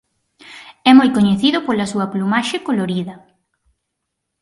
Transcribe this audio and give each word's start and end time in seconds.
É 0.89 0.91
moi 0.99 1.09
coñecido 1.17 1.57
pola 1.67 1.89
súa 1.91 2.09
plumaxe 2.13 2.57
colorida. 2.67 3.15